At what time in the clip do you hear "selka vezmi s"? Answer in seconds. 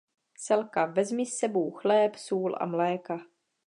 0.45-1.37